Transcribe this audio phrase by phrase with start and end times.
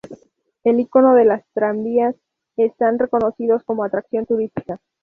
[0.63, 2.15] El icono de los tranvías
[2.57, 4.79] están reconocidos como atracción turística.